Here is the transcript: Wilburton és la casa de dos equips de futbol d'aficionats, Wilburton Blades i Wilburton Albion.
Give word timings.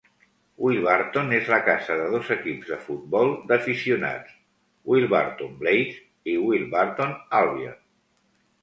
Wilburton 0.67 1.29
és 1.39 1.51
la 1.53 1.59
casa 1.67 1.97
de 1.99 2.07
dos 2.15 2.31
equips 2.37 2.71
de 2.71 2.79
futbol 2.87 3.31
d'aficionats, 3.53 4.35
Wilburton 4.95 5.55
Blades 5.63 6.03
i 6.35 6.37
Wilburton 6.49 7.17
Albion. 7.45 7.83